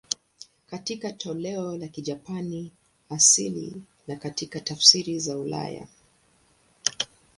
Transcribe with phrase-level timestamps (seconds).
[0.67, 2.71] Katika toleo la Kijapani
[3.09, 5.87] asili na katika tafsiri za ulaya.